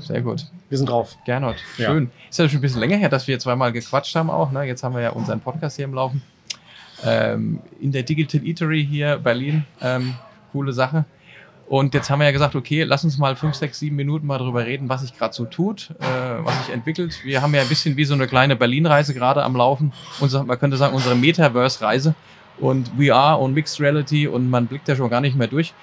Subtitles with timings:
[0.00, 0.46] Sehr gut.
[0.68, 1.16] Wir sind drauf.
[1.24, 2.04] Gernot, schön.
[2.04, 2.28] Ja.
[2.28, 4.50] Ist ja schon ein bisschen länger her, dass wir zweimal gequatscht haben auch.
[4.50, 4.64] Ne?
[4.64, 6.22] Jetzt haben wir ja unseren Podcast hier im Laufen.
[7.04, 9.64] Ähm, in der Digital Eatery hier Berlin.
[9.80, 10.14] Ähm,
[10.52, 11.04] coole Sache.
[11.68, 14.38] Und jetzt haben wir ja gesagt, okay, lass uns mal fünf, sechs, sieben Minuten mal
[14.38, 17.24] darüber reden, was sich gerade so tut, äh, was sich entwickelt.
[17.24, 19.92] Wir haben ja ein bisschen wie so eine kleine Berlin-Reise gerade am Laufen.
[20.20, 22.14] Unser, man könnte sagen, unsere Metaverse-Reise
[22.58, 25.74] und VR und Mixed Reality und man blickt ja schon gar nicht mehr durch.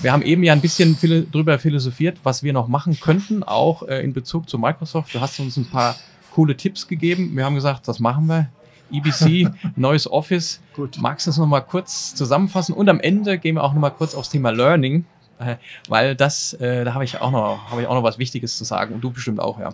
[0.00, 3.82] Wir haben eben ja ein bisschen philo drüber philosophiert, was wir noch machen könnten, auch
[3.82, 5.14] äh, in Bezug zu Microsoft.
[5.14, 5.96] Du hast uns ein paar
[6.32, 7.36] coole Tipps gegeben.
[7.36, 8.48] Wir haben gesagt, das machen wir.
[8.90, 10.60] EBC, neues Office.
[10.74, 10.98] Gut.
[11.00, 12.74] Magst du das nochmal kurz zusammenfassen?
[12.74, 15.04] Und am Ende gehen wir auch nochmal kurz aufs Thema Learning,
[15.38, 15.56] äh,
[15.88, 18.64] weil das, äh, da habe ich, auch noch, hab ich auch noch was Wichtiges zu
[18.64, 19.70] sagen und du bestimmt auch, ja.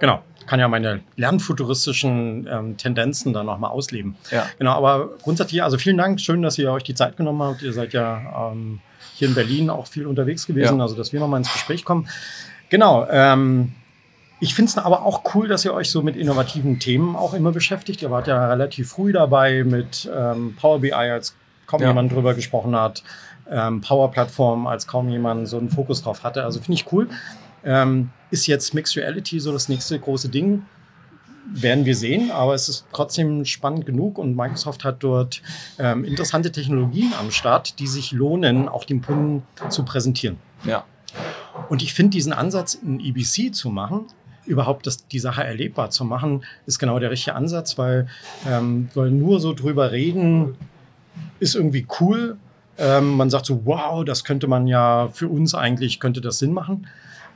[0.00, 4.16] Genau, kann ja meine lernfuturistischen ähm, Tendenzen dann nochmal ausleben.
[4.30, 4.46] Ja.
[4.58, 7.62] Genau, aber grundsätzlich, also vielen Dank, schön, dass ihr euch die Zeit genommen habt.
[7.62, 8.80] Ihr seid ja ähm,
[9.14, 10.82] hier in Berlin auch viel unterwegs gewesen, ja.
[10.82, 12.08] also dass wir nochmal ins Gespräch kommen.
[12.68, 13.72] Genau, ähm,
[14.40, 17.50] ich finde es aber auch cool, dass ihr euch so mit innovativen Themen auch immer
[17.50, 18.02] beschäftigt.
[18.02, 21.34] Ihr wart ja relativ früh dabei mit ähm, Power BI, als
[21.66, 21.88] kaum ja.
[21.88, 23.02] jemand drüber gesprochen hat,
[23.50, 26.44] ähm, Power Plattform, als kaum jemand so einen Fokus drauf hatte.
[26.44, 27.08] Also finde ich cool.
[27.64, 30.64] Ähm, ist jetzt Mixed Reality so das nächste große Ding?
[31.50, 35.42] Werden wir sehen, aber es ist trotzdem spannend genug und Microsoft hat dort
[35.78, 40.36] ähm, interessante Technologien am Start, die sich lohnen, auch dem Kunden zu präsentieren.
[40.64, 40.84] Ja.
[41.68, 44.06] Und ich finde diesen Ansatz, ein EBC zu machen,
[44.46, 48.08] überhaupt das, die Sache erlebbar zu machen, ist genau der richtige Ansatz, weil,
[48.46, 50.56] ähm, weil nur so drüber reden
[51.40, 52.36] ist irgendwie cool.
[52.78, 56.52] Ähm, man sagt so, wow, das könnte man ja für uns eigentlich, könnte das Sinn
[56.52, 56.86] machen.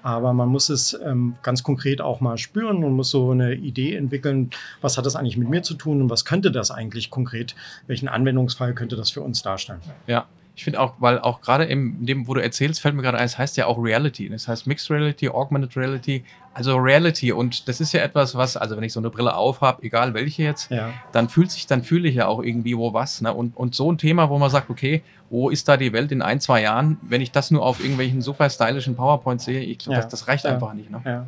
[0.02, 3.94] Aber man muss es ähm, ganz konkret auch mal spüren und muss so eine Idee
[3.96, 4.50] entwickeln,
[4.80, 7.54] was hat das eigentlich mit mir zu tun und was könnte das eigentlich konkret,
[7.86, 9.80] welchen Anwendungsfall könnte das für uns darstellen.
[10.06, 13.16] Ja, ich finde auch, weil auch gerade in dem, wo du erzählst, fällt mir gerade
[13.16, 14.28] ein, es heißt ja auch Reality.
[14.28, 17.32] Das heißt Mixed Reality, Augmented Reality, also Reality.
[17.32, 20.42] Und das ist ja etwas, was, also wenn ich so eine Brille aufhab, egal welche
[20.42, 20.92] jetzt, ja.
[21.12, 23.22] dann fühlt sich, dann fühle ich ja auch irgendwie wo was.
[23.22, 23.32] Ne?
[23.32, 26.20] Und, und so ein Thema, wo man sagt, okay, wo ist da die Welt in
[26.20, 29.94] ein, zwei Jahren, wenn ich das nur auf irgendwelchen super stylischen PowerPoints sehe, ich glaube,
[29.94, 30.02] ja.
[30.02, 30.50] das, das, reicht ja.
[30.50, 30.90] einfach nicht.
[30.90, 31.00] Ne?
[31.06, 31.26] Ja.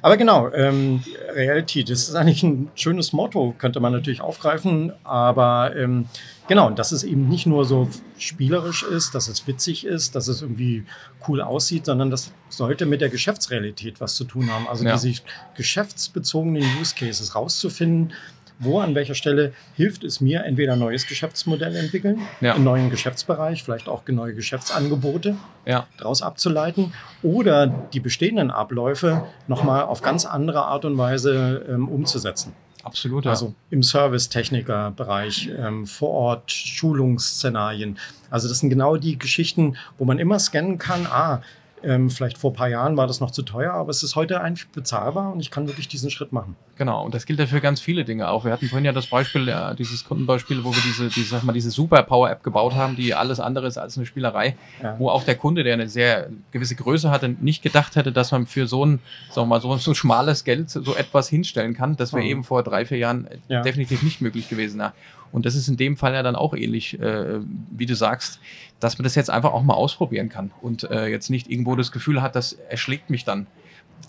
[0.00, 5.76] Aber genau, ähm, Reality, das ist eigentlich ein schönes Motto, könnte man natürlich aufgreifen, aber
[5.76, 6.06] ähm,
[6.46, 7.88] Genau, dass es eben nicht nur so
[8.18, 10.84] spielerisch ist, dass es witzig ist, dass es irgendwie
[11.26, 14.68] cool aussieht, sondern das sollte mit der Geschäftsrealität was zu tun haben.
[14.68, 15.22] Also diese
[15.56, 18.12] geschäftsbezogenen Use Cases rauszufinden,
[18.58, 22.54] wo an welcher Stelle hilft es mir, entweder ein neues Geschäftsmodell entwickeln, ja.
[22.54, 25.86] einen neuen Geschäftsbereich, vielleicht auch neue Geschäftsangebote ja.
[25.98, 32.52] daraus abzuleiten oder die bestehenden Abläufe nochmal auf ganz andere Art und Weise ähm, umzusetzen.
[32.84, 33.24] Absolut.
[33.24, 33.30] Ja.
[33.30, 37.98] Also im Servicetechniker-Bereich, ähm, vor Ort, Schulungsszenarien.
[38.30, 41.40] Also das sind genau die Geschichten, wo man immer scannen kann, ah,
[41.84, 44.40] ähm, vielleicht vor ein paar Jahren war das noch zu teuer, aber es ist heute
[44.40, 46.56] eigentlich bezahlbar und ich kann wirklich diesen Schritt machen.
[46.76, 48.44] Genau, und das gilt ja für ganz viele Dinge auch.
[48.44, 51.52] Wir hatten vorhin ja das Beispiel, ja, dieses Kundenbeispiel, wo wir diese, diese, sag mal,
[51.52, 54.98] diese Super-Power-App gebaut haben, die alles andere ist als eine Spielerei, ja.
[54.98, 58.46] wo auch der Kunde, der eine sehr gewisse Größe hatte, nicht gedacht hätte, dass man
[58.46, 58.98] für so ein,
[59.30, 61.96] sagen wir mal, so, so schmales Geld so etwas hinstellen kann.
[61.96, 62.30] Das wäre mhm.
[62.30, 63.62] eben vor drei, vier Jahren ja.
[63.62, 64.80] definitiv nicht möglich gewesen.
[64.80, 64.94] Ja.
[65.30, 68.40] Und das ist in dem Fall ja dann auch ähnlich, äh, wie du sagst,
[68.80, 71.92] dass man das jetzt einfach auch mal ausprobieren kann und äh, jetzt nicht irgendwo das
[71.92, 73.46] Gefühl hat, das erschlägt mich dann.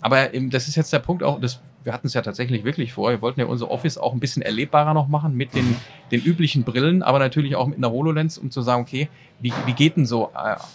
[0.00, 2.92] Aber eben, das ist jetzt der Punkt auch, das, wir hatten es ja tatsächlich wirklich
[2.92, 5.76] vor, wir wollten ja unser Office auch ein bisschen erlebbarer noch machen mit den,
[6.10, 9.08] den üblichen Brillen, aber natürlich auch mit einer HoloLens, um zu sagen, okay,
[9.40, 10.30] wie, wie geht denn so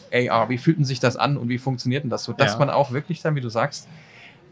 [0.10, 2.54] äh, AR, wie fühlt denn sich das an und wie funktioniert denn das so, dass
[2.54, 2.60] ja.
[2.60, 3.88] man auch wirklich dann, wie du sagst,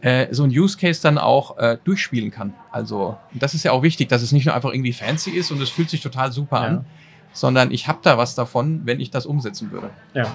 [0.02, 2.54] äh, so ein Use Case dann auch äh, durchspielen kann.
[2.72, 5.62] Also das ist ja auch wichtig, dass es nicht nur einfach irgendwie fancy ist und
[5.62, 6.68] es fühlt sich total super ja.
[6.68, 6.86] an,
[7.32, 9.90] sondern ich habe da was davon, wenn ich das umsetzen würde.
[10.14, 10.28] Ja.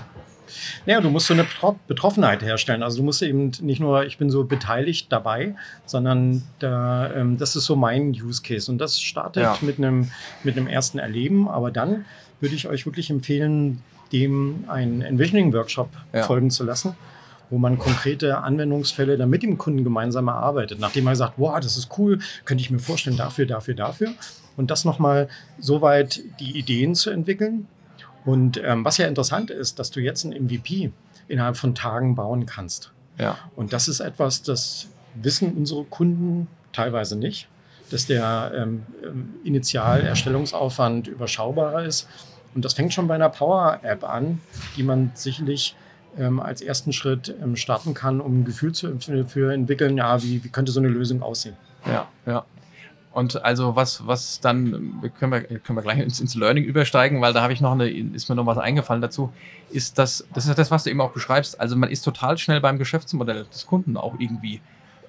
[0.87, 1.47] Ja, du musst so eine
[1.87, 2.83] Betroffenheit herstellen.
[2.83, 5.55] Also du musst eben nicht nur, ich bin so beteiligt dabei,
[5.87, 8.71] sondern da, ähm, das ist so mein Use Case.
[8.71, 9.59] Und das startet ja.
[9.61, 10.11] mit, einem,
[10.43, 11.49] mit einem ersten Erleben.
[11.49, 12.05] Aber dann
[12.41, 13.83] würde ich euch wirklich empfehlen,
[14.13, 16.23] dem einen Envisioning-Workshop ja.
[16.23, 16.95] folgen zu lassen
[17.51, 20.81] wo man konkrete Anwendungsfälle dann mit dem Kunden gemeinsam erarbeitet.
[20.81, 24.09] Nachdem er sagt, wow, das ist cool, könnte ich mir vorstellen, dafür, dafür, dafür.
[24.57, 27.69] Und das nochmal so weit die Ideen zu entwickeln.
[28.25, 30.93] Und ähm, was ja interessant ist, dass du jetzt ein MVP
[31.29, 32.93] innerhalb von Tagen bauen kannst.
[33.19, 33.39] Ja.
[33.55, 37.49] Und das ist etwas, das wissen unsere Kunden teilweise nicht,
[37.91, 42.09] dass der ähm, ähm Initialerstellungsaufwand überschaubarer ist.
[42.55, 44.41] Und das fängt schon bei einer Power-App an,
[44.77, 45.77] die man sicherlich
[46.19, 50.43] ähm, als ersten Schritt ähm, starten kann, um ein Gefühl zu, für entwickeln, ja, wie,
[50.45, 51.57] wie könnte so eine Lösung aussehen.
[51.87, 52.45] Ja, ja.
[53.15, 57.33] Und also was, was dann, können wir, können wir gleich ins, ins Learning übersteigen, weil
[57.33, 59.33] da habe ich noch eine, ist mir noch was eingefallen dazu,
[59.71, 61.61] ist das, das ist das, was du eben auch beschreibst.
[61.61, 64.61] Also man ist total schnell beim Geschäftsmodell des Kunden auch irgendwie.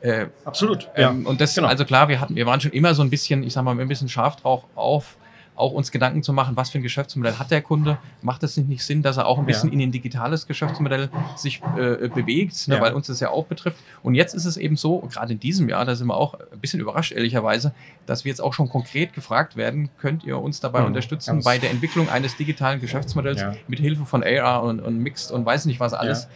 [0.01, 0.87] Äh, Absolut.
[0.93, 1.29] Ähm, ja.
[1.29, 1.67] Und das, genau.
[1.67, 3.87] also klar, wir hatten, wir waren schon immer so ein bisschen, ich sag mal, ein
[3.87, 5.17] bisschen scharf drauf auf,
[5.55, 7.97] auch uns Gedanken zu machen, was für ein Geschäftsmodell hat der Kunde?
[8.21, 9.75] Macht es nicht Sinn, dass er auch ein bisschen ja.
[9.75, 12.81] in ein digitales Geschäftsmodell sich äh, bewegt, ne, ja.
[12.81, 13.77] weil uns das ja auch betrifft.
[14.03, 16.59] Und jetzt ist es eben so, gerade in diesem Jahr, da sind wir auch ein
[16.59, 17.73] bisschen überrascht, ehrlicherweise,
[18.05, 20.87] dass wir jetzt auch schon konkret gefragt werden, könnt ihr uns dabei mhm.
[20.87, 23.53] unterstützen bei der Entwicklung eines digitalen Geschäftsmodells ja.
[23.67, 26.27] mit Hilfe von AR und, und Mixed und weiß nicht was alles.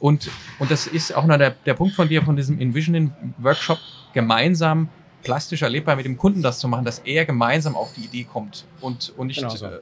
[0.00, 3.78] Und, und das ist auch noch der, der Punkt von dir, von diesem Envisioning-Workshop,
[4.12, 4.88] gemeinsam
[5.24, 8.64] plastisch erlebbar mit dem Kunden das zu machen, dass er gemeinsam auf die Idee kommt
[8.80, 9.40] und, und nicht.
[9.40, 9.66] Genau so.
[9.66, 9.80] äh,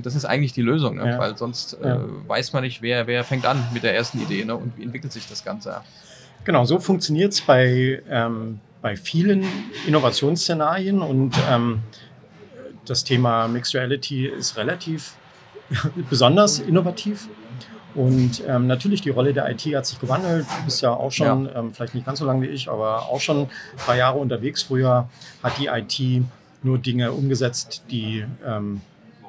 [0.00, 1.10] das ist eigentlich die Lösung, ne?
[1.10, 1.18] ja.
[1.18, 2.00] weil sonst äh, ja.
[2.28, 4.54] weiß man nicht, wer, wer fängt an mit der ersten Idee ne?
[4.54, 5.80] und wie entwickelt sich das Ganze.
[6.44, 9.44] Genau, so funktioniert es bei, ähm, bei vielen
[9.86, 11.80] Innovationsszenarien und ähm,
[12.84, 15.14] das Thema Mixed Reality ist relativ
[16.10, 17.28] besonders innovativ.
[17.98, 20.46] Und ähm, natürlich, die Rolle der IT hat sich gewandelt.
[20.58, 21.56] Du bist ja auch schon, ja.
[21.56, 23.48] Ähm, vielleicht nicht ganz so lange wie ich, aber auch schon ein
[23.84, 24.62] paar Jahre unterwegs.
[24.62, 25.08] Früher
[25.42, 26.24] hat die IT
[26.62, 28.82] nur Dinge umgesetzt, die ähm,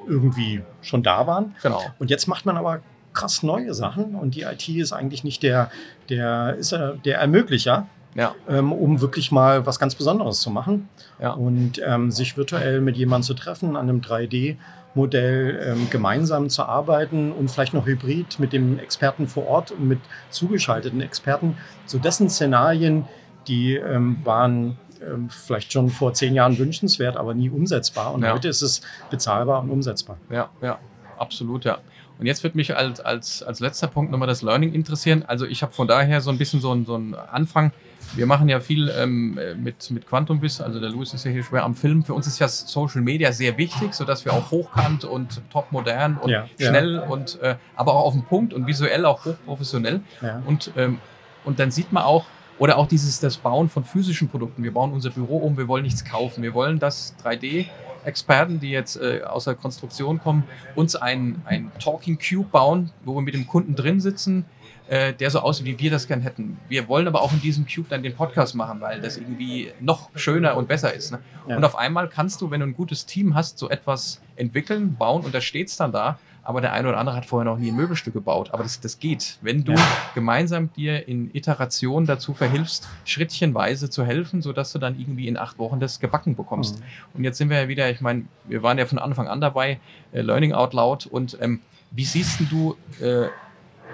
[0.06, 1.56] irgendwie schon da waren.
[1.64, 1.82] Genau.
[1.98, 2.80] Und jetzt macht man aber
[3.12, 5.72] krass neue Sachen und die IT ist eigentlich nicht der,
[6.08, 8.36] der, ist der Ermöglicher, ja.
[8.48, 10.88] ähm, um wirklich mal was ganz Besonderes zu machen
[11.20, 11.32] ja.
[11.32, 14.58] und ähm, sich virtuell mit jemandem zu treffen an einem 3D
[14.94, 19.86] Modell ähm, gemeinsam zu arbeiten und vielleicht noch hybrid mit dem Experten vor Ort und
[19.86, 20.00] mit
[20.30, 21.56] zugeschalteten Experten.
[21.86, 23.06] So dessen Szenarien,
[23.46, 28.12] die ähm, waren ähm, vielleicht schon vor zehn Jahren wünschenswert, aber nie umsetzbar.
[28.12, 28.32] Und ja.
[28.32, 30.16] heute ist es bezahlbar und umsetzbar.
[30.28, 30.78] Ja, ja,
[31.18, 31.78] absolut, ja.
[32.20, 35.24] Und jetzt wird mich als, als, als letzter Punkt nochmal das Learning interessieren.
[35.26, 37.72] Also ich habe von daher so ein bisschen so, ein, so einen Anfang
[38.14, 41.44] wir machen ja viel ähm, mit, mit Quantum Biss, also der Louis ist ja hier
[41.44, 42.02] schwer am Film.
[42.02, 46.16] Für uns ist ja Social Media sehr wichtig, sodass wir auch hochkant und top modern
[46.16, 47.02] und ja, schnell ja.
[47.02, 50.00] und äh, aber auch auf den Punkt und visuell auch hochprofessionell.
[50.22, 50.42] Ja.
[50.44, 50.98] Und, ähm,
[51.44, 52.26] und dann sieht man auch,
[52.58, 54.62] oder auch dieses das Bauen von physischen Produkten.
[54.62, 56.42] Wir bauen unser Büro um, wir wollen nichts kaufen.
[56.42, 57.66] Wir wollen das 3D
[58.04, 60.44] Experten, die jetzt äh, aus der Konstruktion kommen,
[60.74, 64.44] uns ein, ein Talking Cube bauen, wo wir mit dem Kunden drin sitzen,
[64.88, 66.58] äh, der so aussieht, wie wir das gern hätten.
[66.68, 70.10] Wir wollen aber auch in diesem Cube dann den Podcast machen, weil das irgendwie noch
[70.16, 71.12] schöner und besser ist.
[71.12, 71.20] Ne?
[71.46, 71.56] Ja.
[71.56, 75.24] Und auf einmal kannst du, wenn du ein gutes Team hast, so etwas entwickeln, bauen
[75.24, 76.18] und da steht es dann da.
[76.42, 78.50] Aber der eine oder andere hat vorher noch nie ein Möbelstück gebaut.
[78.52, 79.38] Aber das, das geht.
[79.42, 79.86] Wenn du ja.
[80.14, 85.58] gemeinsam dir in Iteration dazu verhilfst, schrittchenweise zu helfen, sodass du dann irgendwie in acht
[85.58, 86.78] Wochen das gebacken bekommst.
[86.78, 86.84] Mhm.
[87.14, 89.80] Und jetzt sind wir ja wieder, ich meine, wir waren ja von Anfang an dabei,
[90.12, 91.06] äh, Learning Out Loud.
[91.06, 91.60] Und ähm,
[91.90, 93.28] wie siehst du äh,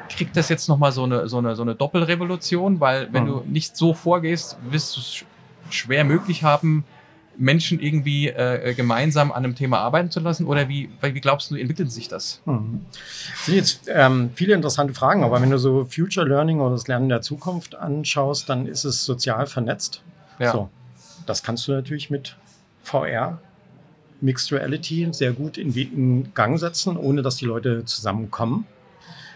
[0.09, 3.29] kriegt das jetzt nochmal so eine, so, eine, so eine Doppelrevolution, weil wenn mhm.
[3.29, 5.25] du nicht so vorgehst, wirst du es
[5.71, 6.85] schwer möglich haben,
[7.39, 10.47] Menschen irgendwie äh, gemeinsam an einem Thema arbeiten zu lassen?
[10.47, 12.41] Oder wie, wie glaubst du, entwickelt sich das?
[12.45, 12.87] Mhm.
[12.91, 16.89] Das sind jetzt ähm, viele interessante Fragen, aber wenn du so Future Learning oder das
[16.89, 20.03] Lernen der Zukunft anschaust, dann ist es sozial vernetzt.
[20.39, 20.53] Ja.
[20.53, 20.71] So,
[21.27, 22.37] das kannst du natürlich mit
[22.83, 23.39] VR,
[24.21, 28.67] Mixed Reality sehr gut in, in Gang setzen, ohne dass die Leute zusammenkommen.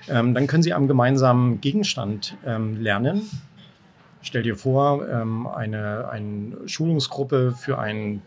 [0.08, 3.29] Ähm, dann können Sie am gemeinsamen Gegenstand ähm, lernen.
[4.23, 8.23] Stell dir vor, ähm, eine, eine Schulungsgruppe für ein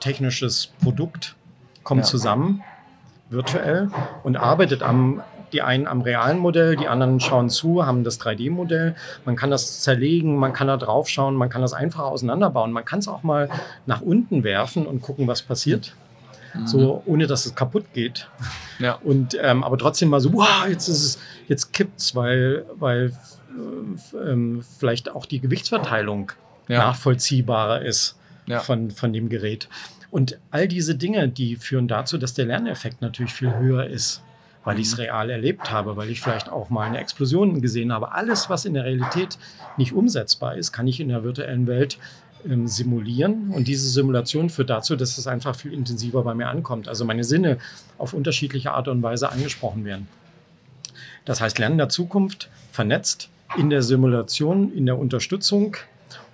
[0.00, 1.36] technisches Produkt
[1.82, 2.06] kommt ja.
[2.06, 2.62] zusammen,
[3.30, 3.90] virtuell,
[4.24, 8.94] und arbeitet am die einen am realen Modell, die anderen schauen zu, haben das 3D-Modell.
[9.26, 12.72] Man kann das zerlegen, man kann da drauf schauen, man kann das einfach auseinanderbauen.
[12.72, 13.50] Man kann es auch mal
[13.84, 16.11] nach unten werfen und gucken, was passiert mhm.
[16.64, 18.28] So ohne dass es kaputt geht.
[18.78, 18.94] Ja.
[19.04, 21.18] Und ähm, aber trotzdem mal so, wow, jetzt ist es,
[21.48, 23.12] jetzt kippt's, weil, weil
[24.14, 26.32] äh, ähm, vielleicht auch die Gewichtsverteilung
[26.68, 26.78] ja.
[26.78, 28.16] nachvollziehbarer ist
[28.46, 28.60] ja.
[28.60, 29.68] von, von dem Gerät.
[30.10, 34.22] Und all diese Dinge, die führen dazu, dass der Lerneffekt natürlich viel höher ist,
[34.62, 35.04] weil ich es mhm.
[35.04, 38.12] real erlebt habe, weil ich vielleicht auch mal eine Explosion gesehen habe.
[38.12, 39.38] Alles, was in der Realität
[39.78, 41.98] nicht umsetzbar ist, kann ich in der virtuellen Welt
[42.48, 43.50] ähm, simulieren.
[43.50, 46.88] Und diese Simulation führt dazu, dass es einfach viel intensiver bei mir ankommt.
[46.88, 47.58] Also meine Sinne
[47.98, 50.08] auf unterschiedliche Art und Weise angesprochen werden.
[51.24, 55.76] Das heißt, Lernen der Zukunft vernetzt in der Simulation, in der Unterstützung.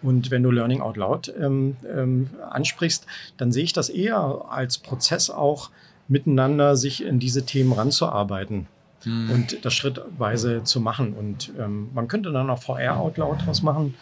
[0.03, 4.79] Und wenn du Learning Out Loud ähm, ähm, ansprichst, dann sehe ich das eher als
[4.79, 5.71] Prozess auch
[6.07, 8.67] miteinander, sich in diese Themen ranzuarbeiten
[9.05, 9.31] mhm.
[9.31, 11.13] und das schrittweise zu machen.
[11.13, 13.95] Und ähm, man könnte dann auch VR Out Loud was machen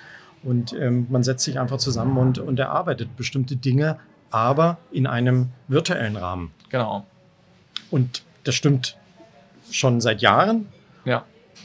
[0.47, 3.99] und ähm, man setzt sich einfach zusammen und, und erarbeitet bestimmte Dinge,
[4.31, 6.53] aber in einem virtuellen Rahmen.
[6.71, 7.05] Genau.
[7.91, 8.97] Und das stimmt
[9.71, 10.69] schon seit Jahren.
[11.05, 11.25] Ja.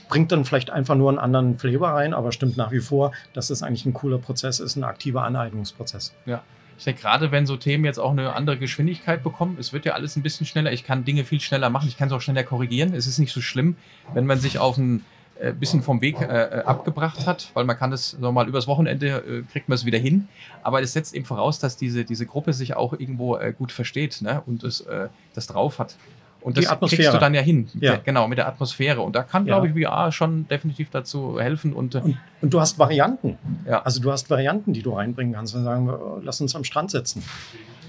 [0.09, 3.51] Bringt dann vielleicht einfach nur einen anderen Flavor rein, aber stimmt nach wie vor, dass
[3.51, 6.13] es eigentlich ein cooler Prozess ist, ein aktiver Aneignungsprozess.
[6.25, 6.41] Ja.
[6.77, 9.93] Ich denke, gerade wenn so Themen jetzt auch eine andere Geschwindigkeit bekommen, es wird ja
[9.93, 10.71] alles ein bisschen schneller.
[10.71, 12.95] Ich kann Dinge viel schneller machen, ich kann es auch schneller korrigieren.
[12.95, 13.75] Es ist nicht so schlimm,
[14.15, 15.05] wenn man sich auf ein
[15.41, 19.07] äh, bisschen vom Weg äh, äh, abgebracht hat, weil man kann es mal übers Wochenende
[19.07, 20.27] äh, kriegt man es wieder hin.
[20.61, 24.21] Aber es setzt eben voraus, dass diese, diese Gruppe sich auch irgendwo äh, gut versteht
[24.21, 24.43] ne?
[24.45, 25.95] und es, äh, das drauf hat.
[26.41, 27.69] Und das kriegst du dann ja hin.
[27.79, 27.97] Ja.
[27.97, 29.01] Genau, mit der Atmosphäre.
[29.01, 31.73] Und da kann, glaube ich, VR schon definitiv dazu helfen.
[31.73, 33.37] Und, und, und, du hast Varianten.
[33.67, 33.83] Ja.
[33.83, 35.55] Also du hast Varianten, die du reinbringen kannst.
[35.55, 35.91] Und sagen,
[36.23, 37.23] lass uns am Strand setzen.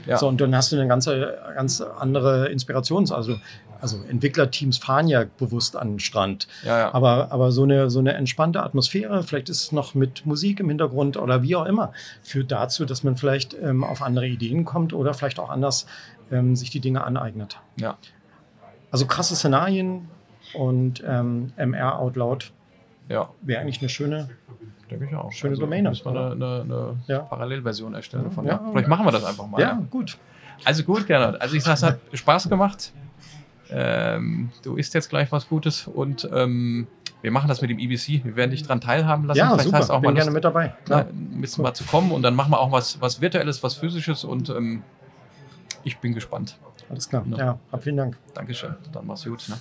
[0.06, 0.18] Ja.
[0.18, 3.38] So, und dann hast du eine ganze, ganz andere Inspirations-, also,
[3.82, 6.46] also Entwicklerteams fahren ja bewusst an den Strand.
[6.64, 6.94] Ja, ja.
[6.94, 10.68] Aber, aber so, eine, so eine entspannte Atmosphäre, vielleicht ist es noch mit Musik im
[10.68, 14.92] Hintergrund oder wie auch immer, führt dazu, dass man vielleicht ähm, auf andere Ideen kommt
[14.92, 15.86] oder vielleicht auch anders
[16.30, 17.58] ähm, sich die Dinge aneignet.
[17.76, 17.98] Ja.
[18.92, 20.08] Also krasse Szenarien
[20.54, 22.52] und ähm, MR out loud
[23.08, 23.30] ja.
[23.40, 24.28] wäre eigentlich eine schöne,
[24.88, 25.32] Denke ich auch.
[25.32, 25.88] schöne also, Domäne.
[25.88, 27.18] Müssen wir eine, eine, eine ja.
[27.18, 28.44] Parallelversion erstellen davon.
[28.46, 28.62] Ja.
[28.70, 29.60] Vielleicht machen wir das einfach mal.
[29.60, 30.18] Ja, gut.
[30.64, 31.40] Also gut, Gernot.
[31.40, 32.92] Also ich sage, es hat Spaß gemacht.
[33.72, 36.86] Ähm, du isst jetzt gleich was Gutes und ähm,
[37.22, 38.24] wir machen das mit dem EBC.
[38.24, 39.38] Wir werden dich daran teilhaben lassen.
[39.38, 39.78] Ja, Vielleicht super.
[39.78, 40.74] Hast du auch Bin mal gerne mit dabei.
[40.84, 41.06] Klar.
[41.06, 41.70] Ein bisschen cool.
[41.70, 44.82] mal zu kommen und dann machen wir auch was, was Virtuelles, was Physisches und ähm,
[45.84, 46.58] ich bin gespannt.
[46.90, 47.24] Alles klar.
[47.30, 48.18] Ja, ja vielen Dank.
[48.34, 48.74] Dankeschön.
[48.92, 49.48] Dann mach's gut.
[49.48, 49.56] Ne?